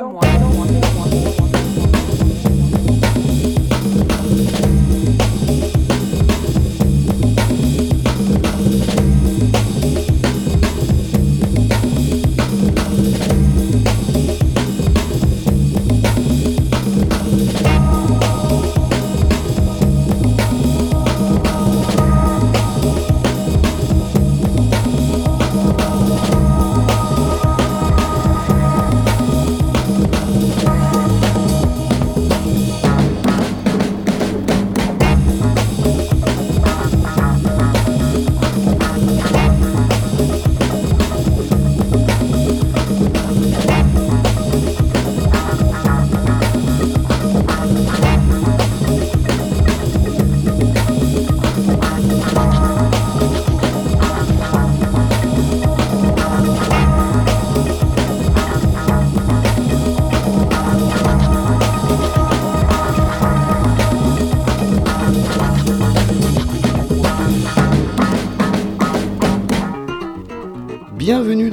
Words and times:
Samplez-moi. 0.00 0.29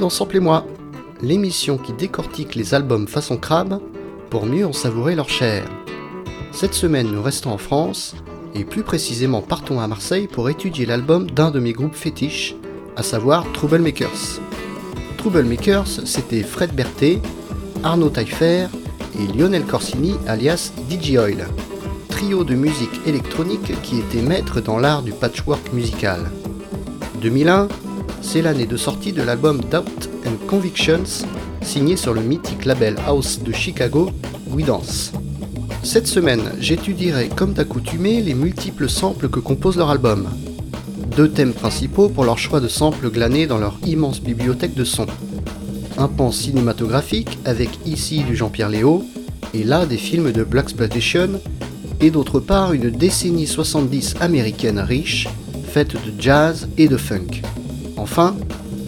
Bienvenue 0.08 0.20
dans 0.20 0.24
Samplez-moi, 0.24 0.66
l'émission 1.20 1.76
qui 1.76 1.92
décortique 1.92 2.54
les 2.54 2.72
albums 2.72 3.06
façon 3.06 3.36
crabe 3.36 3.78
pour 4.30 4.46
mieux 4.46 4.64
en 4.64 4.72
savourer 4.72 5.14
leur 5.14 5.28
chair. 5.28 5.64
Cette 6.50 6.72
semaine, 6.72 7.08
nous 7.12 7.20
restons 7.20 7.50
en 7.50 7.58
France 7.58 8.14
et 8.54 8.64
plus 8.64 8.84
précisément 8.84 9.42
partons 9.42 9.80
à 9.80 9.86
Marseille 9.86 10.26
pour 10.26 10.48
étudier 10.48 10.86
l'album 10.86 11.30
d'un 11.30 11.50
de 11.50 11.60
mes 11.60 11.74
groupes 11.74 11.94
fétiches, 11.94 12.56
à 12.96 13.02
savoir 13.02 13.44
Troublemakers. 13.52 14.40
Troublemakers, 15.18 16.06
c'était 16.06 16.42
Fred 16.42 16.74
Berthet, 16.74 17.20
Arnaud 17.84 18.08
Taillefer 18.08 18.68
et 19.20 19.26
Lionel 19.36 19.64
Corsini 19.64 20.14
alias 20.26 20.72
DJ 20.88 21.16
Oil, 21.18 21.46
trio 22.08 22.44
de 22.44 22.54
musique 22.54 22.98
électronique 23.06 23.78
qui 23.82 23.98
était 23.98 24.22
maître 24.22 24.62
dans 24.62 24.78
l'art 24.78 25.02
du 25.02 25.12
patchwork 25.12 25.70
musical. 25.74 26.30
2001, 27.20 27.68
c'est 28.20 28.42
l'année 28.42 28.66
de 28.66 28.76
sortie 28.76 29.12
de 29.12 29.22
l'album 29.22 29.60
Doubt 29.70 30.08
and 30.26 30.46
Convictions, 30.46 31.24
signé 31.62 31.96
sur 31.96 32.14
le 32.14 32.20
mythique 32.20 32.64
label 32.64 32.96
house 33.06 33.40
de 33.42 33.52
Chicago, 33.52 34.10
We 34.50 34.64
Dance. 34.64 35.12
Cette 35.82 36.06
semaine, 36.06 36.42
j'étudierai 36.60 37.28
comme 37.28 37.52
d'accoutumé 37.52 38.20
les 38.20 38.34
multiples 38.34 38.88
samples 38.88 39.28
que 39.28 39.40
compose 39.40 39.76
leur 39.76 39.90
album. 39.90 40.28
Deux 41.16 41.30
thèmes 41.30 41.52
principaux 41.52 42.08
pour 42.08 42.24
leur 42.24 42.38
choix 42.38 42.60
de 42.60 42.68
samples 42.68 43.10
glanés 43.10 43.46
dans 43.46 43.58
leur 43.58 43.78
immense 43.86 44.20
bibliothèque 44.20 44.74
de 44.74 44.84
sons. 44.84 45.06
Un 45.96 46.08
pan 46.08 46.30
cinématographique 46.30 47.38
avec 47.44 47.70
ici 47.86 48.22
du 48.22 48.36
Jean-Pierre 48.36 48.68
Léo 48.68 49.04
et 49.54 49.64
là 49.64 49.86
des 49.86 49.96
films 49.96 50.32
de 50.32 50.44
Blaxploitation 50.44 51.40
et 52.00 52.10
d'autre 52.10 52.40
part 52.40 52.72
une 52.72 52.90
décennie 52.90 53.46
70 53.46 54.16
américaine 54.20 54.78
riche, 54.78 55.28
faite 55.68 55.94
de 55.94 56.12
jazz 56.20 56.68
et 56.76 56.88
de 56.88 56.96
funk. 56.96 57.42
Enfin, 57.98 58.36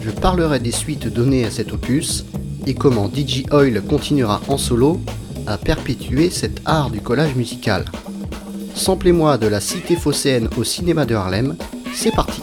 je 0.01 0.09
parlerai 0.09 0.59
des 0.59 0.71
suites 0.71 1.07
données 1.07 1.45
à 1.45 1.51
cet 1.51 1.73
opus 1.73 2.25
et 2.65 2.73
comment 2.73 3.09
DJ 3.13 3.43
Oil 3.51 3.81
continuera 3.81 4.41
en 4.47 4.57
solo 4.57 5.01
à 5.47 5.57
perpétuer 5.57 6.29
cet 6.29 6.61
art 6.65 6.89
du 6.89 7.01
collage 7.01 7.35
musical. 7.35 7.85
Samplez-moi 8.73 9.37
de 9.37 9.47
la 9.47 9.59
cité 9.59 9.95
phocéenne 9.95 10.49
au 10.57 10.63
cinéma 10.63 11.05
de 11.05 11.15
Harlem, 11.15 11.55
c'est 11.93 12.15
parti 12.15 12.41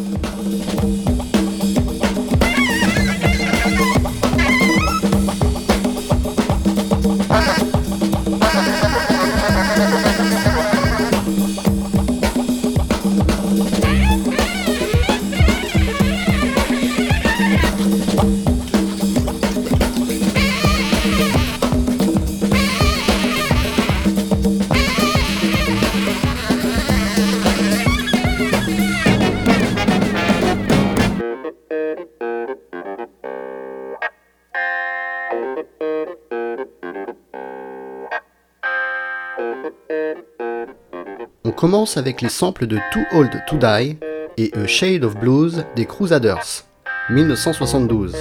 commence 41.59 41.97
avec 41.97 42.23
les 42.23 42.29
samples 42.29 42.69
de 42.69 42.79
Too 42.93 43.05
Old 43.13 43.43
to 43.49 43.57
Die 43.57 43.99
et 44.37 44.53
A 44.55 44.69
Shade 44.69 45.03
of 45.03 45.17
Blues 45.17 45.65
des 45.75 45.87
Crusaders, 45.87 46.63
1972. 47.11 48.15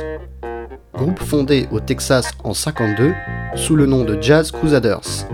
Groupe 0.95 1.19
fondé 1.19 1.67
au 1.71 1.79
Texas 1.79 2.31
en 2.43 2.55
52 2.55 3.13
sous 3.53 3.75
le 3.75 3.85
nom 3.85 4.03
de 4.03 4.19
Jazz 4.19 4.51
Crusaders. 4.51 5.27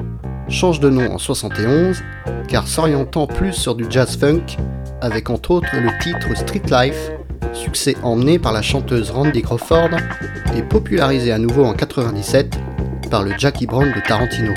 Change 0.50 0.81
de 0.81 0.90
nom 0.90 1.13
en 1.13 1.18
71 1.18 2.03
car 2.50 2.68
s'orientant 2.68 3.25
plus 3.25 3.53
sur 3.53 3.74
du 3.74 3.86
jazz 3.90 4.18
funk 4.18 4.58
avec 5.00 5.30
entre 5.30 5.52
autres 5.52 5.74
le 5.74 5.97
titre 6.02 6.36
Street 6.36 6.63
Life, 6.69 7.09
succès 7.53 7.96
emmené 8.03 8.38
par 8.38 8.52
la 8.52 8.62
chanteuse 8.62 9.12
Randy 9.12 9.44
Crawford 9.44 9.92
et 10.58 10.62
popularisé 10.62 11.31
à 11.31 11.38
nouveau 11.38 11.63
en 11.63 11.74
97 11.74 12.59
par 13.09 13.24
le 13.24 13.31
Jackie 13.38 13.66
Brown 13.66 13.94
de 13.94 14.06
Tarantino. 14.06 14.53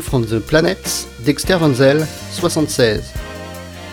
From 0.00 0.24
the 0.24 0.40
Planets 0.40 1.06
Dexter 1.24 1.58
Wenzel, 1.60 2.06
76. 2.30 3.12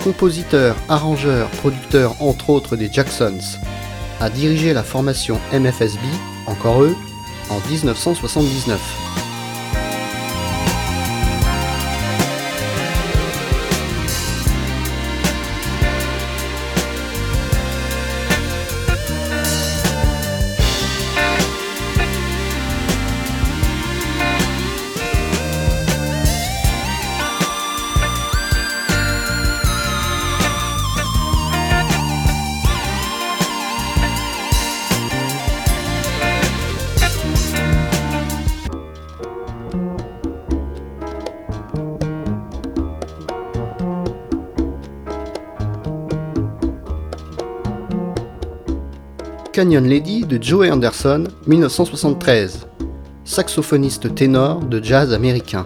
Compositeur, 0.04 0.76
arrangeur, 0.88 1.50
producteur 1.50 2.16
entre 2.22 2.52
autres 2.52 2.78
des 2.78 2.90
Jacksons, 2.92 3.58
a 4.22 4.30
dirigé 4.30 4.74
la 4.74 4.84
formation 4.84 5.40
MFSB, 5.52 6.00
encore 6.48 6.84
eux, 6.84 6.96
en 7.50 7.60
1979. 7.70 8.80
Canyon 49.60 49.90
Lady 49.90 50.24
de 50.24 50.42
Joey 50.42 50.70
Anderson, 50.70 51.26
1973. 51.46 52.66
saxophoniste 53.26 54.08
ténor 54.16 54.64
de 54.64 54.80
jazz 54.82 55.12
américain. 55.12 55.66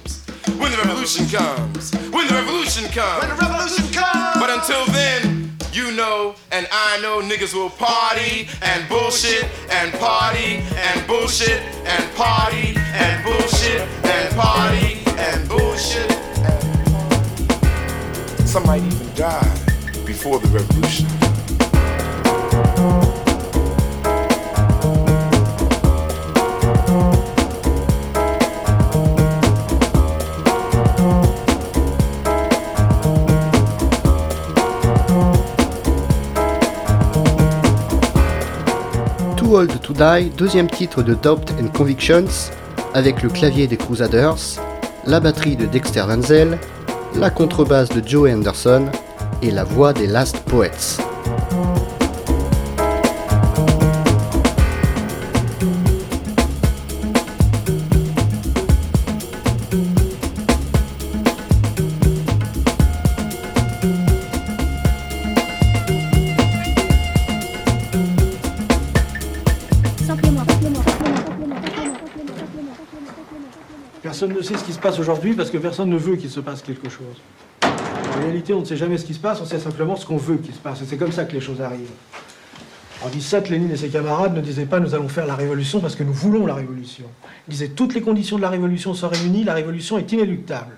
When 1.01 1.09
the 2.27 2.35
revolution 2.35 2.87
comes. 2.89 3.21
When 3.21 3.29
the 3.29 3.35
revolution 3.41 3.91
comes. 3.91 4.37
But 4.39 4.51
until 4.51 4.85
then, 4.93 5.57
you 5.73 5.91
know 5.93 6.35
and 6.51 6.67
I 6.71 7.01
know 7.01 7.21
niggas 7.21 7.55
will 7.55 7.71
party 7.71 8.47
and 8.61 8.87
bullshit 8.87 9.45
and 9.71 9.91
party 9.93 10.61
and 10.75 11.07
bullshit 11.07 11.59
and 11.87 12.15
party 12.15 12.75
and 12.77 13.23
bullshit 13.23 13.81
and 14.03 14.35
party 14.35 14.99
and 15.17 15.49
bullshit. 15.49 16.11
And... 18.37 18.47
Some 18.47 18.67
might 18.67 18.83
even 18.83 19.15
die 19.15 19.57
before 20.05 20.37
the 20.37 20.49
revolution. 20.49 21.30
Old 39.51 39.81
to 39.81 39.93
Die, 39.93 40.29
deuxième 40.37 40.69
titre 40.69 41.03
de 41.03 41.13
Doubt 41.13 41.51
and 41.61 41.67
Convictions, 41.77 42.51
avec 42.93 43.21
le 43.21 43.27
clavier 43.27 43.67
des 43.67 43.75
Crusaders, 43.75 44.37
la 45.05 45.19
batterie 45.19 45.57
de 45.57 45.65
Dexter 45.65 46.03
Wenzel, 46.07 46.57
la 47.15 47.29
contrebasse 47.29 47.89
de 47.89 48.01
Joe 48.07 48.31
Anderson 48.31 48.85
et 49.41 49.51
la 49.51 49.65
voix 49.65 49.91
des 49.91 50.07
Last 50.07 50.37
Poets. 50.45 51.10
Personne 74.21 74.37
ne 74.37 74.43
sait 74.43 74.55
ce 74.55 74.63
qui 74.63 74.73
se 74.73 74.77
passe 74.77 74.99
aujourd'hui 74.99 75.33
parce 75.33 75.49
que 75.49 75.57
personne 75.57 75.89
ne 75.89 75.97
veut 75.97 76.15
qu'il 76.15 76.29
se 76.29 76.41
passe 76.41 76.61
quelque 76.61 76.89
chose. 76.89 77.15
En 77.63 78.21
réalité, 78.21 78.53
on 78.53 78.59
ne 78.59 78.65
sait 78.65 78.77
jamais 78.77 78.99
ce 78.99 79.05
qui 79.05 79.15
se 79.15 79.19
passe, 79.19 79.41
on 79.41 79.45
sait 79.45 79.57
simplement 79.57 79.95
ce 79.95 80.05
qu'on 80.05 80.17
veut 80.17 80.35
qu'il 80.35 80.53
se 80.53 80.59
passe. 80.59 80.79
Et 80.83 80.85
c'est 80.85 80.97
comme 80.97 81.11
ça 81.11 81.25
que 81.25 81.33
les 81.33 81.41
choses 81.41 81.59
arrivent. 81.59 81.89
En 83.03 83.09
17, 83.09 83.49
Lénine 83.49 83.71
et 83.71 83.77
ses 83.77 83.89
camarades 83.89 84.35
ne 84.35 84.41
disaient 84.41 84.67
pas 84.67 84.79
nous 84.79 84.93
allons 84.93 85.07
faire 85.07 85.25
la 85.25 85.33
révolution 85.33 85.79
parce 85.79 85.95
que 85.95 86.03
nous 86.03 86.13
voulons 86.13 86.45
la 86.45 86.53
révolution. 86.53 87.05
Ils 87.47 87.51
disaient 87.53 87.69
toutes 87.69 87.95
les 87.95 88.01
conditions 88.01 88.37
de 88.37 88.43
la 88.43 88.51
révolution 88.51 88.93
sont 88.93 89.09
réunies, 89.09 89.43
la 89.43 89.55
révolution 89.55 89.97
est 89.97 90.11
inéluctable. 90.11 90.75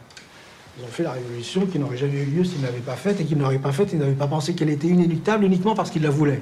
Ils 0.79 0.85
ont 0.85 0.87
fait 0.87 1.03
la 1.03 1.11
révolution 1.11 1.65
qui 1.65 1.79
n'aurait 1.79 1.97
jamais 1.97 2.21
eu 2.21 2.25
lieu 2.25 2.45
s'ils 2.45 2.61
ne 2.61 2.67
l'avaient 2.67 2.79
pas 2.79 2.95
faite 2.95 3.19
et 3.19 3.25
qu'ils 3.25 3.37
n'auraient 3.37 3.57
pas 3.57 3.73
faite, 3.73 3.89
ils 3.91 3.99
n'avaient 3.99 4.13
pas 4.13 4.27
pensé 4.27 4.53
qu'elle 4.53 4.69
était 4.69 4.87
inéluctable 4.87 5.43
uniquement 5.43 5.75
parce 5.75 5.89
qu'ils 5.89 6.03
la 6.03 6.11
voulaient. 6.11 6.41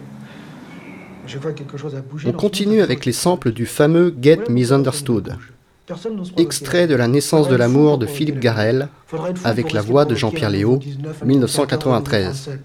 Je 1.26 1.40
vois 1.40 1.54
quelque 1.54 1.80
chose 1.80 1.96
a 1.96 2.02
bougé. 2.02 2.30
On 2.30 2.34
continue 2.34 2.84
avec 2.84 3.08
les 3.08 3.12
samples 3.12 3.54
du 3.54 3.66
fameux 3.66 4.16
Get 4.22 4.50
Misunderstood 4.50 5.36
extrait 6.38 6.88
de 6.88 6.96
La 6.96 7.08
naissance 7.08 7.48
de 7.48 7.56
l'amour 7.56 7.98
de 7.98 8.06
Philippe 8.06 8.40
Garel, 8.40 8.90
avec 9.44 9.72
la 9.72 9.82
voix 9.82 10.06
de 10.06 10.16
Jean-Pierre 10.16 10.50
Léo, 10.50 10.80
1993. 11.24 12.60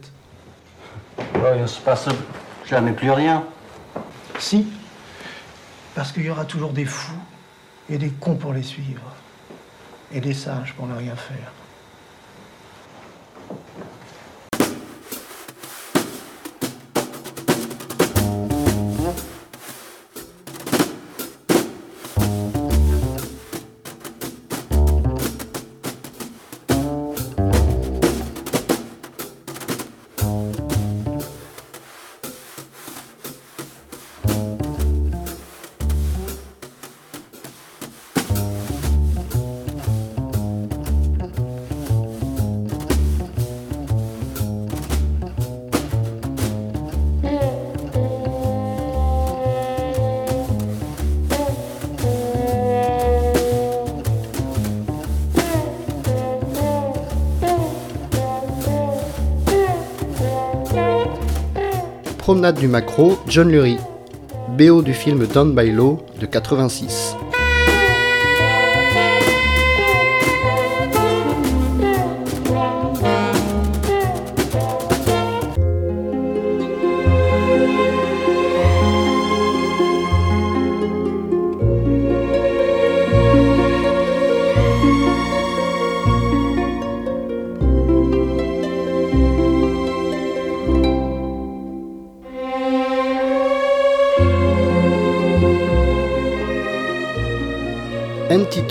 il 1.18 1.62
ne 1.62 1.66
se 1.66 1.80
passe 1.80 2.06
jamais 2.68 2.92
plus 2.92 3.10
rien. 3.10 3.44
Si, 4.38 4.66
parce 5.94 6.12
qu'il 6.12 6.24
y 6.24 6.30
aura 6.30 6.44
toujours 6.44 6.72
des 6.72 6.84
fous 6.84 7.18
et 7.88 7.98
des 7.98 8.10
cons 8.10 8.34
pour 8.34 8.52
les 8.52 8.62
suivre, 8.62 9.14
et 10.12 10.20
des 10.20 10.34
sages 10.34 10.74
pour 10.76 10.86
ne 10.86 10.94
rien 10.94 11.16
faire. 11.16 11.52
Promenade 62.26 62.58
du 62.58 62.66
Macro, 62.66 63.16
John 63.28 63.48
Lurie. 63.48 63.78
BO 64.58 64.82
du 64.82 64.92
film 64.92 65.28
Down 65.28 65.54
by 65.54 65.70
Law 65.70 66.00
de 66.18 66.26
86. 66.26 67.14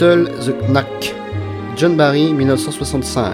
The 0.06 0.54
Knack, 0.70 1.16
John 1.76 1.96
Barry 1.96 2.32
1965, 2.32 3.34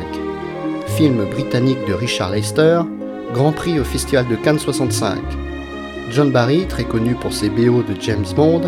film 0.87 1.25
britannique 1.25 1.85
de 1.85 1.93
Richard 1.93 2.31
Leicester, 2.31 2.79
Grand 3.33 3.51
Prix 3.51 3.77
au 3.77 3.83
Festival 3.83 4.25
de 4.29 4.37
Cannes 4.37 4.57
65. 4.57 5.19
John 6.11 6.31
Barry, 6.31 6.65
très 6.69 6.85
connu 6.85 7.15
pour 7.15 7.33
ses 7.33 7.49
BO 7.49 7.83
de 7.83 7.99
James 7.99 8.25
Bond, 8.37 8.61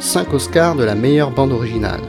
5 0.00 0.32
Oscars 0.32 0.76
de 0.76 0.84
la 0.84 0.94
meilleure 0.94 1.30
bande 1.30 1.52
originale. 1.52 2.00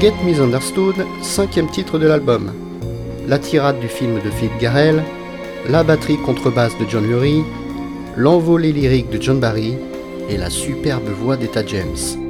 Get 0.00 0.14
Misunderstood, 0.24 0.94
cinquième 1.22 1.68
titre 1.68 1.98
de 1.98 2.06
l'album. 2.06 2.52
La 3.26 3.36
tirade 3.40 3.80
du 3.80 3.88
film 3.88 4.20
de 4.24 4.30
Phil 4.30 4.50
Garrel, 4.60 5.02
la 5.68 5.82
batterie 5.82 6.18
contrebasse 6.18 6.78
de 6.78 6.84
John 6.88 7.04
Lurie, 7.04 7.42
l'envolée 8.16 8.70
lyrique 8.70 9.10
de 9.10 9.20
John 9.20 9.40
Barry 9.40 9.74
et 10.30 10.36
la 10.36 10.50
superbe 10.50 11.08
voix 11.08 11.36
d'Etta 11.36 11.66
James. 11.66 12.27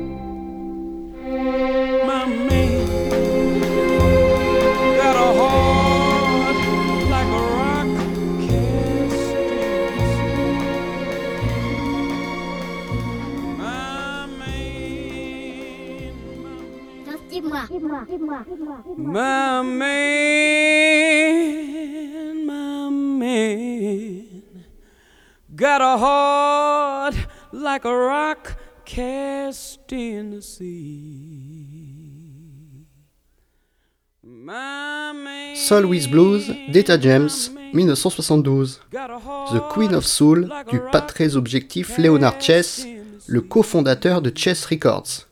Soul 35.54 35.87
with 35.87 36.11
Blues 36.11 36.50
d'Etta 36.71 37.00
James, 37.00 37.50
1972. 37.73 38.80
The 38.92 39.61
Queen 39.71 39.95
of 39.95 40.04
Soul 40.04 40.49
du 40.71 40.80
pas 40.92 41.00
très 41.00 41.37
objectif 41.37 41.99
Leonard 41.99 42.40
Chess, 42.40 42.87
le 43.26 43.40
cofondateur 43.40 44.23
de 44.23 44.30
Chess 44.35 44.64
Records. 44.66 45.26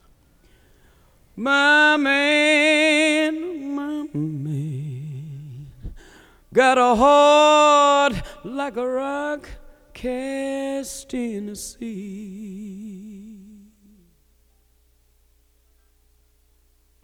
My 1.35 1.97
man, 1.97 3.35
my 3.75 4.09
man, 4.13 5.67
got 6.53 6.77
a 6.77 6.95
heart 6.95 8.13
like 8.43 8.75
a 8.77 8.87
rock 8.87 9.47
cast 9.93 11.13
in 11.13 11.47
the 11.47 11.55
sea. 11.55 12.96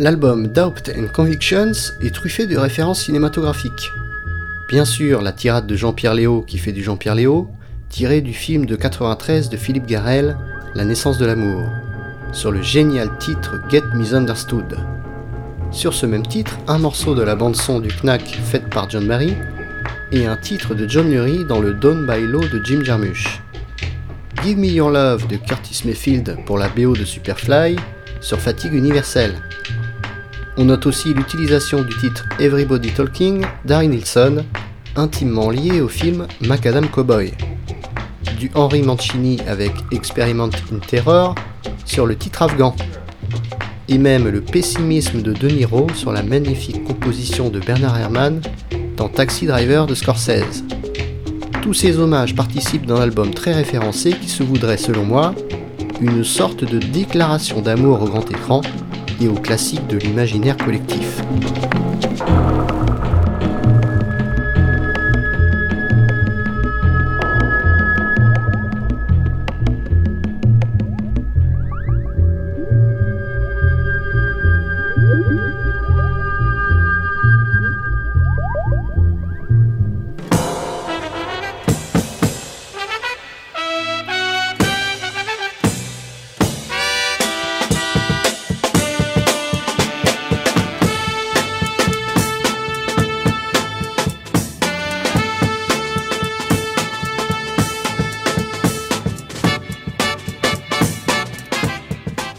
L'album 0.00 0.46
Doubt 0.46 0.88
and 0.96 1.08
Convictions 1.14 1.72
est 2.00 2.14
truffé 2.14 2.46
de 2.46 2.56
références 2.56 3.02
cinématographiques. 3.02 3.92
Bien 4.66 4.86
sûr, 4.86 5.20
la 5.20 5.30
tirade 5.30 5.66
de 5.66 5.76
Jean-Pierre 5.76 6.14
Léo 6.14 6.40
qui 6.40 6.56
fait 6.56 6.72
du 6.72 6.82
Jean-Pierre 6.82 7.16
Léo, 7.16 7.50
tirée 7.90 8.22
du 8.22 8.32
film 8.32 8.64
de 8.64 8.76
93 8.76 9.50
de 9.50 9.58
Philippe 9.58 9.84
Garrel, 9.84 10.38
La 10.74 10.86
naissance 10.86 11.18
de 11.18 11.26
l'amour, 11.26 11.68
sur 12.32 12.50
le 12.50 12.62
génial 12.62 13.10
titre 13.18 13.60
Get 13.68 13.82
Misunderstood. 13.92 14.78
Sur 15.70 15.92
ce 15.92 16.06
même 16.06 16.26
titre, 16.26 16.56
un 16.66 16.78
morceau 16.78 17.14
de 17.14 17.22
la 17.22 17.36
bande-son 17.36 17.78
du 17.78 17.90
Knack 17.90 18.22
faite 18.42 18.70
par 18.70 18.88
John 18.88 19.06
Barry 19.06 19.34
et 20.12 20.24
un 20.24 20.38
titre 20.38 20.74
de 20.74 20.88
John 20.88 21.10
Lurie 21.10 21.44
dans 21.44 21.60
le 21.60 21.74
Dawn 21.74 22.06
by 22.06 22.22
Law 22.22 22.48
de 22.48 22.64
Jim 22.64 22.82
Jarmusch. 22.82 23.42
Give 24.42 24.56
Me 24.56 24.68
Your 24.68 24.88
Love 24.88 25.26
de 25.26 25.36
Curtis 25.36 25.82
Mayfield 25.84 26.38
pour 26.46 26.56
la 26.56 26.70
BO 26.70 26.96
de 26.96 27.04
Superfly 27.04 27.76
sur 28.22 28.40
Fatigue 28.40 28.72
Universelle. 28.72 29.34
On 30.60 30.66
note 30.66 30.84
aussi 30.84 31.14
l'utilisation 31.14 31.80
du 31.80 31.96
titre 31.96 32.26
Everybody 32.38 32.90
Talking 32.90 33.46
d'Harry 33.64 33.88
Nilsson, 33.88 34.44
intimement 34.94 35.48
lié 35.48 35.80
au 35.80 35.88
film 35.88 36.26
Macadam 36.42 36.86
Cowboy. 36.86 37.32
Du 38.38 38.50
Henry 38.54 38.82
Mancini 38.82 39.38
avec 39.48 39.72
Experiment 39.90 40.50
in 40.70 40.78
Terror 40.86 41.34
sur 41.86 42.04
le 42.04 42.14
titre 42.14 42.42
afghan. 42.42 42.76
Et 43.88 43.96
même 43.96 44.28
le 44.28 44.42
pessimisme 44.42 45.22
de 45.22 45.32
De 45.32 45.48
Niro 45.48 45.86
sur 45.94 46.12
la 46.12 46.22
magnifique 46.22 46.84
composition 46.84 47.48
de 47.48 47.58
Bernard 47.58 47.98
Herrmann 47.98 48.42
dans 48.98 49.08
Taxi 49.08 49.46
Driver 49.46 49.86
de 49.86 49.94
Scorsese. 49.94 50.62
Tous 51.62 51.72
ces 51.72 51.98
hommages 51.98 52.34
participent 52.34 52.84
d'un 52.84 53.00
album 53.00 53.32
très 53.32 53.54
référencé 53.54 54.12
qui 54.12 54.28
se 54.28 54.42
voudrait, 54.42 54.76
selon 54.76 55.06
moi, 55.06 55.34
une 56.02 56.22
sorte 56.22 56.64
de 56.64 56.78
déclaration 56.78 57.62
d'amour 57.62 58.02
au 58.02 58.06
grand 58.06 58.30
écran 58.30 58.60
classiques 59.28 59.86
de 59.86 59.98
l'imaginaire 59.98 60.56
collectif. 60.56 61.20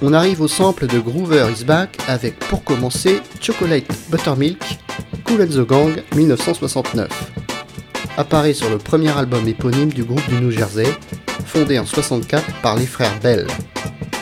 On 0.04 0.14
arrive 0.14 0.42
au 0.42 0.48
sample 0.48 0.88
de 0.88 1.00
Groover 1.00 1.46
is 1.56 1.64
Back 1.64 1.98
avec 2.08 2.40
pour 2.40 2.64
commencer 2.64 3.22
Chocolate 3.40 3.86
Buttermilk, 4.10 4.80
Cool 5.26 5.44
and 5.44 5.48
the 5.48 5.68
Gang 5.68 6.02
1969. 6.16 7.08
Apparaît 8.18 8.54
sur 8.54 8.72
le 8.72 8.80
premier 8.80 9.16
album 9.16 9.48
éponyme 9.48 9.94
du 9.94 10.04
groupe 10.04 10.28
du 10.28 10.36
New 10.42 10.50
Jersey, 10.50 10.88
fondé 11.46 11.78
en 11.78 11.86
64 11.86 12.62
par 12.62 12.76
les 12.76 12.88
frères 12.88 13.20
Bell, 13.22 13.46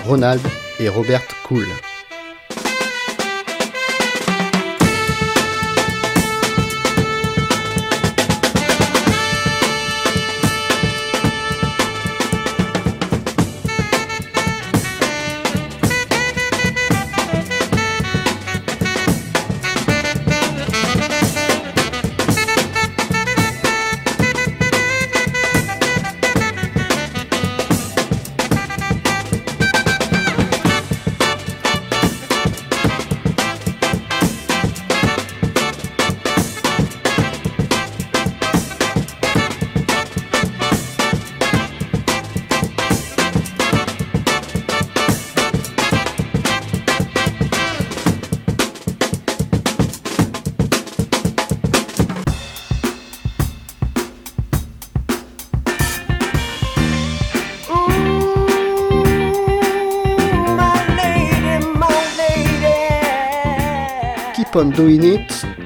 Ronald 0.05 0.41
et 0.81 0.89
Robert 0.89 1.23
Cool. 1.47 1.65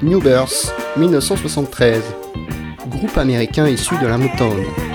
New 0.02 0.20
Birth, 0.20 0.74
1973. 0.98 2.04
Groupe 2.90 3.18
américain 3.18 3.68
issu 3.68 3.96
de 4.02 4.08
la 4.08 4.18
Motown. 4.18 4.93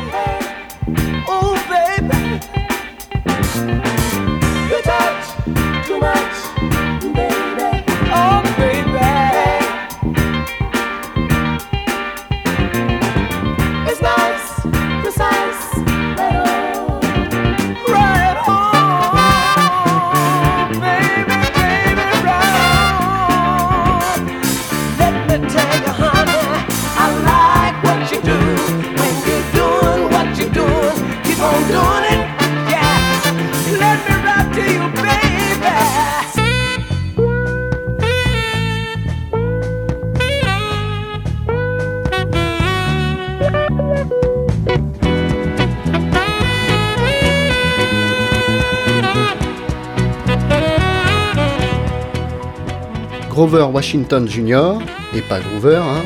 Grover 53.38 53.68
Washington 53.72 54.26
Jr., 54.26 54.84
et 55.14 55.22
pas 55.22 55.38
Groover, 55.38 55.76
hein, 55.76 56.02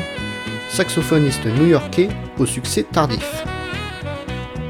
saxophoniste 0.69 1.47
new-yorkais 1.47 2.09
au 2.37 2.45
succès 2.45 2.83
tardif. 2.83 3.43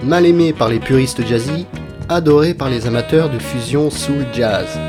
Mal 0.02 0.26
aimé 0.26 0.54
par 0.54 0.70
les 0.70 0.80
puristes 0.80 1.28
jazzy, 1.28 1.66
adoré 2.08 2.54
par 2.54 2.70
les 2.70 2.88
amateurs 2.88 3.30
de 3.30 3.38
fusion 3.38 3.90
soul 3.90 4.26
jazz. 4.32 4.80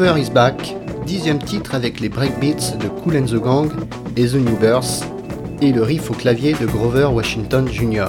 Groover 0.00 0.18
is 0.18 0.30
Back, 0.30 0.74
dixième 1.04 1.38
titre 1.38 1.74
avec 1.74 2.00
les 2.00 2.08
breakbeats 2.08 2.74
de 2.78 2.88
Cool 2.88 3.18
and 3.18 3.26
the 3.26 3.34
Gang 3.34 3.70
et 4.16 4.26
The 4.28 4.36
New 4.36 4.56
Birth, 4.56 5.04
et 5.60 5.72
le 5.72 5.82
riff 5.82 6.10
au 6.10 6.14
clavier 6.14 6.54
de 6.54 6.64
Grover 6.64 7.04
Washington 7.12 7.68
Jr. 7.70 8.06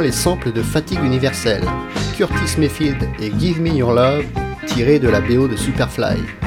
Les 0.00 0.12
samples 0.12 0.52
de 0.52 0.60
Fatigue 0.60 1.02
universelle, 1.02 1.64
Curtis 2.16 2.58
Mayfield 2.58 3.08
et 3.20 3.32
Give 3.38 3.60
Me 3.60 3.70
Your 3.70 3.92
Love, 3.92 4.26
tirés 4.66 4.98
de 4.98 5.08
la 5.08 5.20
BO 5.20 5.48
de 5.48 5.56
Superfly. 5.56 6.43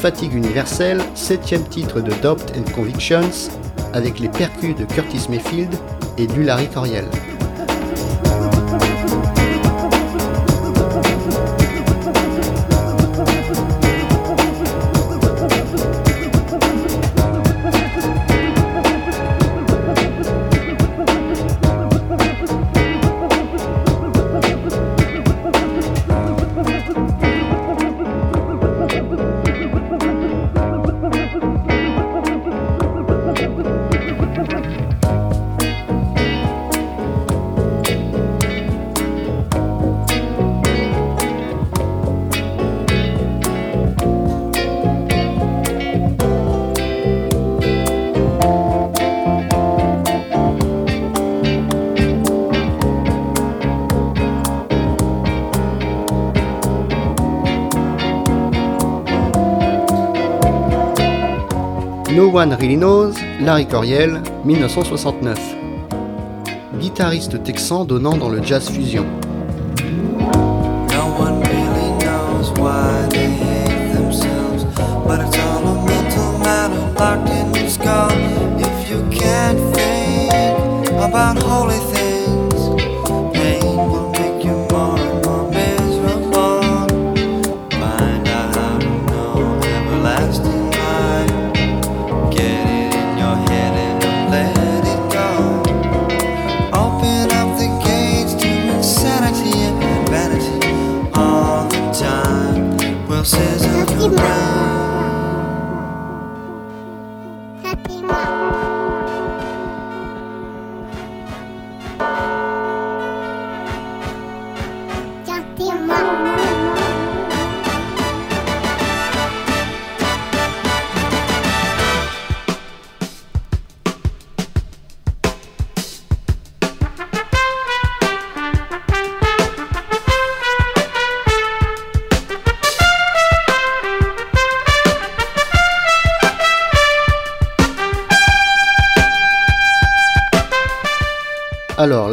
Fatigue 0.00 0.32
universelle, 0.32 0.98
septième 1.14 1.62
titre 1.64 2.00
de 2.00 2.10
Doubt 2.22 2.56
and 2.56 2.64
Convictions, 2.74 3.50
avec 3.92 4.18
les 4.18 4.30
percus 4.30 4.74
de 4.74 4.86
Curtis 4.86 5.26
Mayfield 5.28 5.74
et 6.16 6.26
du 6.26 6.42
Larry 6.42 6.68
Coriel. 6.68 7.04
One 62.32 62.54
Really 62.60 62.76
Knows, 62.76 63.14
Larry 63.40 63.66
Coriel, 63.66 64.22
1969. 64.44 65.38
Guitariste 66.78 67.42
texan 67.42 67.84
donnant 67.84 68.16
dans 68.16 68.28
le 68.28 68.40
jazz 68.42 68.70
fusion. 68.70 69.04
houses 103.20 103.66
of 103.66 103.98
the 103.98 104.08
brown. 104.08 104.89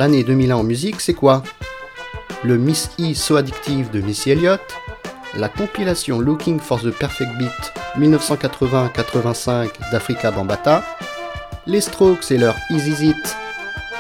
L'année 0.08 0.24
2001 0.24 0.56
en 0.56 0.64
musique, 0.64 1.02
c'est 1.02 1.14
quoi? 1.14 1.44
Le 2.46 2.58
Miss 2.58 2.92
E 2.98 3.14
So 3.14 3.36
Addictive 3.36 3.90
de 3.92 4.00
Missy 4.00 4.32
Elliott, 4.32 4.62
la 5.36 5.50
compilation 5.50 6.22
Looking 6.22 6.62
for 6.62 6.80
the 6.80 6.92
Perfect 6.92 7.30
Beat 7.38 7.74
1980-85 8.00 9.68
d'Africa 9.92 10.32
Bambata, 10.32 10.82
les 11.66 11.82
Strokes 11.82 12.32
et 12.32 12.38
leur 12.38 12.56
Easy 12.70 13.10
It, 13.10 13.36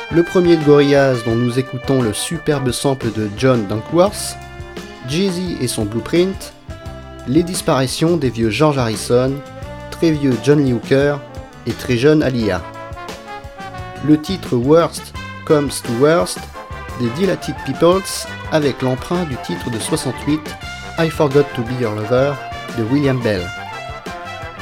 le 0.09 0.23
premier 0.23 0.55
de 0.55 0.63
Gorillaz 0.63 1.25
dont 1.25 1.35
nous 1.35 1.59
écoutons 1.59 2.01
le 2.01 2.13
superbe 2.13 2.71
sample 2.71 3.11
de 3.11 3.29
John 3.35 3.67
Dunkworth, 3.67 4.37
Jay-Z 5.09 5.61
et 5.61 5.67
son 5.67 5.83
Blueprint, 5.83 6.53
les 7.27 7.43
disparitions 7.43 8.15
des 8.15 8.29
vieux 8.29 8.49
George 8.49 8.77
Harrison, 8.77 9.33
très 9.91 10.11
vieux 10.11 10.37
John 10.41 10.63
Lee 10.63 10.71
Hooker 10.71 11.17
et 11.65 11.73
très 11.73 11.97
jeune 11.97 12.23
Alia. 12.23 12.61
Le 14.05 14.17
titre 14.21 14.55
Worst 14.55 15.16
Comes 15.47 15.81
to 15.81 15.93
Worst 16.01 16.39
des 16.99 17.09
Dilated 17.11 17.55
Peoples 17.65 18.27
avec 18.51 18.81
l'emprunt 18.81 19.23
du 19.23 19.37
titre 19.37 19.69
de 19.69 19.79
68 19.79 20.41
I 20.99 21.09
Forgot 21.09 21.45
to 21.55 21.61
Be 21.61 21.79
Your 21.79 21.95
Lover 21.95 22.33
de 22.77 22.83
William 22.83 23.17
Bell. 23.21 23.41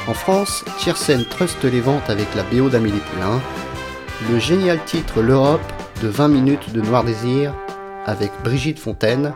En 0.06 0.14
France, 0.14 0.64
Tiersen 0.78 1.24
truste 1.24 1.64
les 1.64 1.80
ventes 1.80 2.08
avec 2.08 2.32
la 2.36 2.44
BO 2.44 2.68
d'Amélie 2.68 3.00
Poulain, 3.12 3.40
le 4.30 4.38
génial 4.38 4.78
titre 4.84 5.22
L'Europe 5.22 5.72
de 6.02 6.08
20 6.08 6.28
minutes 6.28 6.72
de 6.72 6.80
Noir 6.80 7.02
Désir 7.02 7.52
avec 8.04 8.30
Brigitte 8.44 8.78
Fontaine 8.78 9.34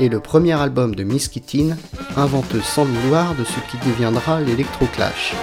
et 0.00 0.08
le 0.08 0.20
premier 0.20 0.58
album 0.58 0.94
de 0.94 1.04
Miss 1.04 1.28
Kittin, 1.28 1.76
inventeuse 2.16 2.64
sans 2.64 2.86
vouloir 2.86 3.34
de 3.34 3.44
ce 3.44 3.60
qui 3.70 3.76
deviendra 3.86 4.40
l'Electroclash. 4.40 5.34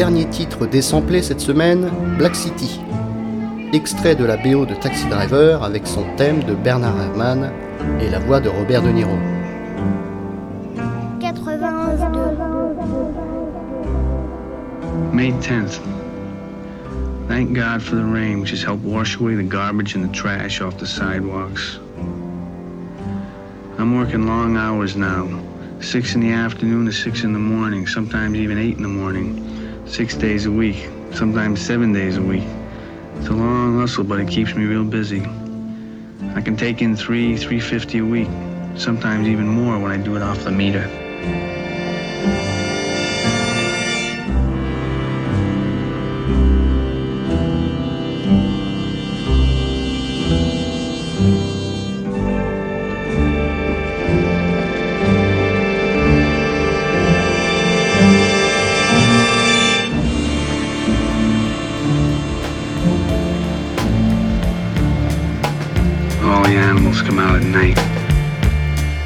Dernier 0.00 0.30
titre 0.30 0.66
désamplé 0.66 1.20
cette 1.20 1.42
semaine, 1.42 1.90
Black 2.16 2.34
City. 2.34 2.80
Extrait 3.74 4.14
de 4.14 4.24
la 4.24 4.38
BO 4.38 4.64
de 4.64 4.72
Taxi 4.72 5.06
Driver 5.10 5.62
avec 5.62 5.86
son 5.86 6.06
thème 6.16 6.42
de 6.42 6.54
Bernard 6.54 6.98
Herrmann 6.98 7.50
et 8.00 8.08
la 8.08 8.18
voix 8.18 8.40
de 8.40 8.48
Robert 8.48 8.80
De 8.80 8.88
Niro. 8.88 9.18
91 11.20 12.00
May 15.12 15.32
10th. 15.32 15.80
Thank 17.28 17.52
God 17.52 17.82
for 17.82 17.96
the 17.96 18.02
rain, 18.02 18.40
which 18.40 18.52
has 18.52 18.62
helped 18.62 18.82
wash 18.82 19.20
away 19.20 19.34
the 19.34 19.42
garbage 19.42 19.94
and 19.94 20.02
the 20.02 20.12
trash 20.16 20.62
off 20.62 20.78
the 20.78 20.86
sidewalks. 20.86 21.78
I'm 23.78 23.98
working 23.98 24.26
long 24.26 24.56
hours 24.56 24.96
now. 24.96 25.28
Six 25.82 26.14
in 26.14 26.22
the 26.22 26.32
afternoon 26.32 26.86
to 26.86 26.92
six 26.92 27.22
in 27.22 27.34
the 27.34 27.38
morning, 27.38 27.86
sometimes 27.86 28.38
even 28.38 28.56
eight 28.56 28.78
in 28.78 28.82
the 28.82 28.88
morning. 28.88 29.49
Six 29.86 30.14
days 30.14 30.46
a 30.46 30.50
week, 30.50 30.88
sometimes 31.12 31.60
seven 31.60 31.92
days 31.92 32.16
a 32.16 32.22
week. 32.22 32.44
It's 33.16 33.28
a 33.28 33.32
long 33.32 33.78
hustle, 33.78 34.04
but 34.04 34.20
it 34.20 34.28
keeps 34.28 34.54
me 34.54 34.64
real 34.64 34.84
busy. 34.84 35.22
I 36.34 36.40
can 36.40 36.56
take 36.56 36.80
in 36.80 36.96
three, 36.96 37.36
three 37.36 37.60
fifty 37.60 37.98
a 37.98 38.04
week, 38.04 38.28
sometimes 38.76 39.26
even 39.26 39.48
more 39.48 39.78
when 39.78 39.90
I 39.90 39.96
do 39.96 40.16
it 40.16 40.22
off 40.22 40.44
the 40.44 40.50
meter. 40.50 40.86
Out 67.20 67.36
at 67.36 67.44
night. 67.44 67.76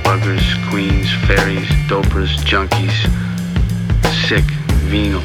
Buggers, 0.05 0.47
queens, 0.71 1.11
fairies, 1.27 1.69
dopers, 1.89 2.33
junkies. 2.45 2.95
Sick, 4.27 4.45
venal. 4.89 5.23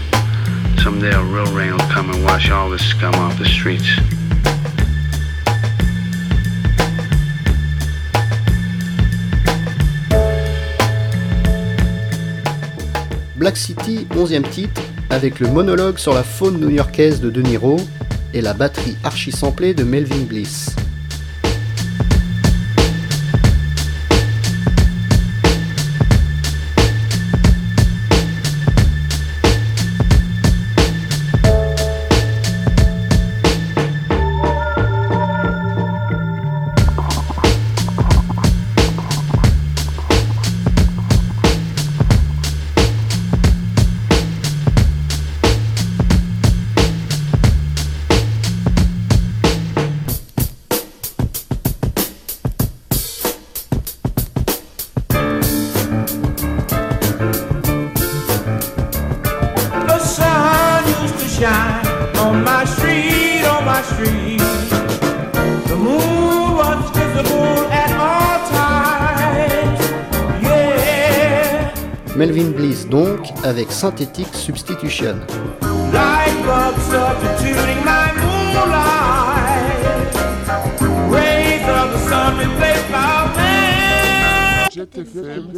Someday 0.83 1.11
a 1.11 1.23
real 1.23 1.45
rain 1.53 1.71
will 1.71 1.89
come 1.91 2.09
and 2.09 2.23
wash 2.23 2.49
all 2.49 2.69
this 2.69 2.85
scum 2.85 3.13
off 3.15 3.37
the 3.37 3.45
streets. 3.45 3.89
Black 13.35 13.55
City, 13.55 14.05
11e 14.11 14.49
titre, 14.49 14.81
avec 15.09 15.39
le 15.39 15.47
monologue 15.47 15.97
sur 15.97 16.13
la 16.13 16.23
faune 16.23 16.59
new-yorkaise 16.59 17.21
de 17.21 17.29
De 17.29 17.41
Niro 17.41 17.79
et 18.33 18.41
la 18.41 18.53
batterie 18.53 18.97
archi-samplée 19.03 19.73
de 19.73 19.83
Melvin 19.83 20.25
Bliss. 20.27 20.75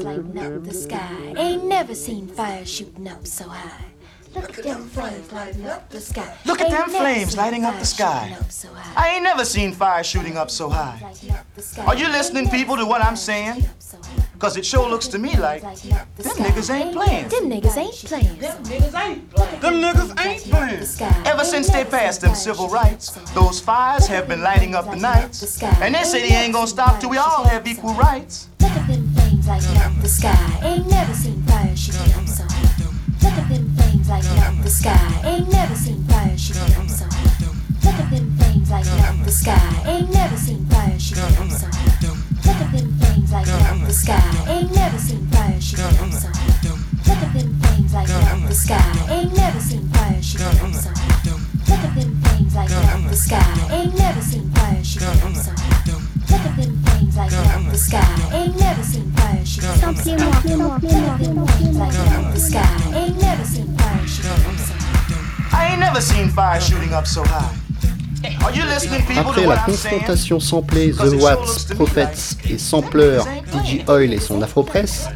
Lighting 0.03 0.37
up 0.37 0.63
the 0.63 0.73
sky. 0.73 1.33
Ain't 1.35 1.65
never 1.65 1.95
seen 1.95 2.27
fire 2.27 2.63
shooting 2.63 3.07
up 3.07 3.25
so 3.25 3.47
high. 3.49 3.85
Look 4.35 4.59
at 4.59 4.65
them 4.65 4.87
flames 4.89 5.31
lighting 5.31 5.65
up 5.65 5.89
the 5.89 5.99
sky. 5.99 6.37
Look 6.45 6.61
at 6.61 6.67
Ain't 6.67 6.75
them 6.75 6.91
never 6.91 7.03
flames 7.03 7.31
seen 7.31 7.37
lighting 7.39 7.65
up 7.65 7.73
fire 7.73 7.79
the 7.79 7.85
sky. 7.87 8.21
shooting 8.27 8.37
up 8.37 8.51
so 8.51 8.67
high. 8.75 9.03
I 9.03 9.15
ain't 9.15 9.23
never 9.23 9.45
seen 9.45 9.71
fire 9.73 10.03
shooting 10.03 10.37
up 10.37 10.51
so 10.51 10.69
high. 10.69 10.99
Lighting 11.01 11.31
up 11.31 11.45
the 11.55 11.61
sky. 11.63 11.85
Are 11.85 11.95
you 11.95 12.07
listening, 12.07 12.49
people, 12.51 12.77
to 12.77 12.85
what 12.85 13.03
I'm 13.03 13.15
saying? 13.15 13.65
So 14.41 14.47
high. 14.47 14.49
Cause 14.49 14.57
it 14.57 14.65
sure 14.65 14.89
looks 14.89 15.07
to 15.09 15.19
me 15.19 15.37
like 15.37 15.61
Lighting 15.61 15.93
up 15.93 16.07
the 16.15 16.23
them 16.23 16.37
niggas 16.37 16.69
ain't 16.73 16.93
playing. 16.93 17.27
Them 17.29 17.49
niggas 17.49 17.77
ain't 17.77 17.93
playing. 17.93 19.59
Them 19.59 19.81
niggas 19.81 20.25
ain't 20.25 20.41
playing. 20.43 21.27
Ever 21.27 21.43
since 21.43 21.69
they 21.69 21.85
passed 21.85 22.21
them 22.21 22.33
civil 22.33 22.67
rights, 22.67 23.11
those 23.33 23.59
fires 23.59 24.07
have 24.07 24.27
been 24.27 24.41
lighting 24.41 24.73
up 24.73 24.89
the 24.89 24.95
nights. 24.95 25.61
And 25.61 25.93
they 25.93 26.03
say 26.03 26.27
they 26.27 26.35
ain't 26.35 26.53
gonna 26.53 26.67
stop 26.67 26.99
till 26.99 27.11
we 27.11 27.17
all 27.17 27.43
have 27.43 27.67
equal 27.67 27.93
rights. 27.93 28.49
Look 28.59 28.71
at 28.71 28.87
them 28.87 29.13
flames 29.13 29.47
lighting 29.47 29.77
up 29.77 30.01
the 30.01 30.09
sky. 30.09 30.59
Ain't 30.63 30.89
never 30.89 31.13
seen 31.13 31.43
fire 31.43 31.75
shooting 31.75 32.13
up 32.13 32.27
so 32.27 32.43
high. 32.49 32.85
Look 33.21 33.33
at 33.33 33.49
them 33.49 33.69
things 33.77 34.09
like 34.09 34.23
love 34.23 34.63
the 34.63 34.69
sky. 34.69 35.21
Ain't 35.23 35.51
never 35.51 35.75
seen 35.75 36.03
fire 36.05 36.37
shooting 36.37 36.75
up 36.75 36.89
so 36.89 37.05
high. 37.05 37.45
Look 37.85 37.93
at 37.93 38.09
them 38.09 38.35
flames 38.37 38.71
lighting 38.71 38.99
up 39.01 39.23
the 39.23 39.31
sky. 39.31 39.83
Ain't 39.85 40.11
never 40.11 40.37
seen 40.37 40.65
fire 40.65 40.99
shooting 40.99 41.23
up 41.23 41.51
so 41.51 41.67
flames 43.31 43.47
lighting 43.47 43.81
up 43.81 43.87
the 43.87 43.93
sky. 43.93 44.45
Ain't 44.47 44.75
never 44.75 44.97
seen 44.97 45.27
fire 45.27 45.61
shooting 45.61 45.85
up 45.85 46.11
so 46.11 46.27
high. 46.27 46.51
Look 47.07 47.17
at 47.17 47.33
them 47.33 47.61
flames 47.61 47.93
lighting 47.93 48.15
up 48.15 48.47
the 48.47 48.55
sky. 48.55 49.07
Ain't 49.09 49.35
never 49.35 49.59
seen 49.59 49.89
fire 49.89 50.21
shooting 50.21 50.47
up 50.47 50.73
so 50.73 50.89
high. 50.89 51.23
Look 51.67 51.79
at 51.79 51.95
them 51.95 52.21
flames 52.21 52.55
lighting 52.55 52.77
up 52.77 53.09
the 53.09 53.15
sky. 53.15 53.67
Ain't 53.71 53.97
never 53.97 54.21
seen 54.21 54.51
fire 54.51 54.83
shooting 54.83 55.07
up 55.07 55.35
so 55.35 55.51
high. 55.51 55.83
Look 56.31 56.41
at 56.41 56.55
them 56.57 56.83
flames 56.83 57.17
lighting 57.17 57.39
up 57.39 57.71
the 57.71 57.77
sky. 57.77 58.29
Ain't 58.33 58.59
never 58.59 58.83
seen 58.83 59.11
fire 59.11 59.45
shooting 59.45 59.69
up 59.69 59.95
so 59.95 60.17
high. 60.17 60.41
Look 60.41 60.93
at 60.93 61.19
them 61.19 61.47
flames 61.47 61.77
lighting 61.77 62.13
up 62.13 62.33
the 62.33 62.39
sky. 62.39 62.67
Ain't 62.93 63.21
never 63.21 63.45
seen 63.45 63.77
fire 63.77 64.07
shooting 64.07 64.31
up 64.31 64.57
so 64.57 64.73
high. 64.73 64.89
I 65.53 65.71
ain't 65.71 65.79
never 65.79 66.01
seen 66.01 66.29
fire 66.29 66.59
shooting 66.59 66.93
up 66.93 67.07
so 67.07 67.23
high. 67.23 67.60
Après 68.43 69.45
la 69.45 69.57
confrontation 69.57 70.39
samplée 70.39 70.91
The 70.91 71.13
Watts, 71.21 71.73
Prophets 71.75 72.35
et 72.49 72.57
Sampler, 72.57 73.19
DJ 73.53 73.87
Oil 73.87 74.13
et 74.13 74.19
son 74.19 74.41
Afropress, 74.41 75.07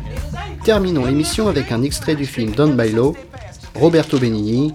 terminons 0.63 1.05
l'émission 1.05 1.47
avec 1.47 1.71
un 1.71 1.81
extrait 1.81 2.15
du 2.15 2.25
film 2.25 2.51
Don 2.51 2.73
Bailo, 2.73 3.15
Roberto 3.73 4.19
Benigni, 4.19 4.73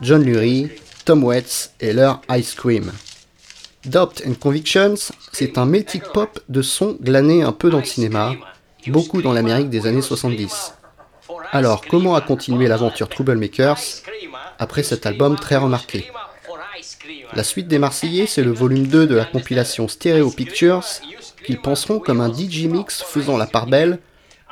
John 0.00 0.22
Lurie, 0.22 0.70
Tom 1.04 1.24
Waits 1.24 1.72
et 1.80 1.92
leur 1.92 2.20
Ice 2.30 2.54
Cream. 2.54 2.92
Doubt 3.84 4.22
and 4.26 4.34
Convictions, 4.40 4.94
c'est 5.32 5.58
un 5.58 5.66
melting 5.66 6.02
pop 6.12 6.40
de 6.48 6.62
sons 6.62 6.96
glanés 7.00 7.42
un 7.42 7.52
peu 7.52 7.70
dans 7.70 7.78
le 7.78 7.84
cinéma, 7.84 8.32
beaucoup 8.86 9.22
dans 9.22 9.32
l'Amérique 9.32 9.70
des 9.70 9.86
années 9.86 10.02
70. 10.02 10.74
Alors, 11.52 11.82
comment 11.88 12.14
a 12.14 12.20
continué 12.20 12.68
l'aventure 12.68 13.08
Troublemakers 13.08 13.80
après 14.58 14.82
cet 14.82 15.06
album 15.06 15.36
très 15.36 15.56
remarqué? 15.56 16.10
La 17.34 17.44
suite 17.44 17.68
des 17.68 17.78
Marseillais, 17.78 18.26
c'est 18.26 18.42
le 18.42 18.52
volume 18.52 18.86
2 18.86 19.06
de 19.06 19.14
la 19.14 19.24
compilation 19.24 19.88
Stereo 19.88 20.30
Pictures, 20.30 20.84
qu'ils 21.44 21.60
penseront 21.60 22.00
comme 22.00 22.20
un 22.20 22.32
DJ 22.32 22.68
faisant 22.88 23.36
la 23.36 23.46
part 23.46 23.66
belle, 23.66 23.98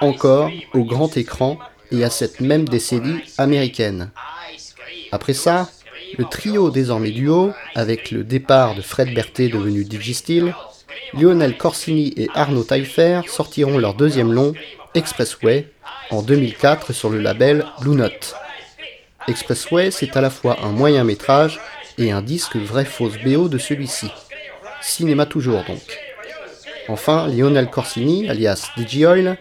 encore, 0.00 0.50
au 0.74 0.84
grand 0.84 1.16
écran 1.16 1.58
et 1.90 2.04
à 2.04 2.10
cette 2.10 2.40
même 2.40 2.68
décennie 2.68 3.20
américaine. 3.38 4.10
Après 5.12 5.34
ça, 5.34 5.68
le 6.18 6.24
trio 6.24 6.70
désormais 6.70 7.10
duo, 7.10 7.52
avec 7.74 8.10
le 8.10 8.24
départ 8.24 8.74
de 8.74 8.82
Fred 8.82 9.14
Berthet 9.14 9.48
devenu 9.48 9.84
DJ 9.84 10.12
Steel, 10.12 10.54
Lionel 11.14 11.56
Corsini 11.56 12.12
et 12.16 12.28
Arnaud 12.34 12.64
Taillefer 12.64 13.22
sortiront 13.26 13.78
leur 13.78 13.94
deuxième 13.94 14.32
long, 14.32 14.54
Expressway, 14.94 15.68
en 16.10 16.22
2004 16.22 16.92
sur 16.92 17.10
le 17.10 17.20
label 17.20 17.66
Blue 17.80 17.96
Note. 17.96 18.34
Expressway, 19.28 19.90
c'est 19.90 20.16
à 20.16 20.20
la 20.20 20.30
fois 20.30 20.58
un 20.62 20.70
moyen 20.70 21.04
métrage 21.04 21.60
et 21.98 22.12
un 22.12 22.22
disque 22.22 22.56
vrai-fausse 22.56 23.18
BO 23.24 23.48
de 23.48 23.58
celui-ci. 23.58 24.10
Cinéma 24.80 25.26
toujours 25.26 25.64
donc. 25.64 25.98
Enfin, 26.88 27.26
Lionel 27.28 27.68
Corsini, 27.68 28.28
alias 28.28 28.70
DJ 28.76 29.04
Oil, 29.04 29.36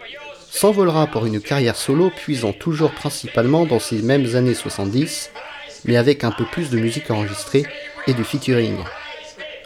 s'envolera 0.50 1.06
pour 1.06 1.26
une 1.26 1.40
carrière 1.40 1.76
solo 1.76 2.10
puisant 2.10 2.52
toujours 2.52 2.90
principalement 2.90 3.66
dans 3.66 3.78
ces 3.78 4.02
mêmes 4.02 4.34
années 4.34 4.54
70, 4.54 5.30
mais 5.84 5.96
avec 5.96 6.24
un 6.24 6.32
peu 6.32 6.44
plus 6.44 6.70
de 6.70 6.78
musique 6.78 7.10
enregistrée 7.10 7.64
et 8.06 8.14
du 8.14 8.24
featuring. 8.24 8.76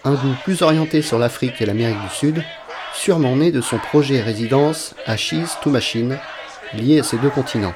Un 0.04 0.14
goût 0.14 0.34
plus 0.44 0.62
orienté 0.62 1.02
sur 1.02 1.18
l'Afrique 1.18 1.60
et 1.60 1.66
l'Amérique 1.66 2.00
du 2.02 2.14
Sud, 2.14 2.44
sûrement 2.94 3.36
né 3.36 3.52
de 3.52 3.60
son 3.60 3.78
projet 3.78 4.20
résidence 4.20 4.94
Ashes 5.06 5.58
to 5.62 5.70
Machine, 5.70 6.18
lié 6.74 7.00
à 7.00 7.02
ces 7.02 7.18
deux 7.18 7.30
continents. 7.30 7.74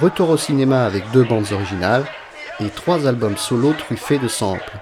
Retour 0.00 0.30
au 0.30 0.36
cinéma 0.36 0.84
avec 0.84 1.10
deux 1.12 1.24
bandes 1.24 1.50
originales 1.52 2.04
trois 2.70 3.06
albums 3.06 3.36
solo 3.36 3.72
truffés 3.72 4.18
de 4.18 4.28
samples. 4.28 4.78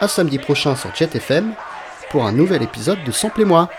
À 0.00 0.08
samedi 0.08 0.38
prochain 0.38 0.76
sur 0.76 0.94
Jet 0.94 1.14
FM 1.14 1.54
pour 2.10 2.26
un 2.26 2.32
nouvel 2.32 2.62
épisode 2.62 3.02
de 3.04 3.10
Sample 3.10 3.42
et 3.42 3.44
moi. 3.44 3.70